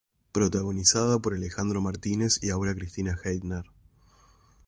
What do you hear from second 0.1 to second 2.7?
Protagonizada por Alejandro Martínez y